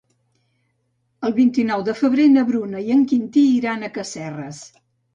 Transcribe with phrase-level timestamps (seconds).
[1.29, 4.69] El vint-i-nou de febrer na Bruna i en Quintí iran a Casserres.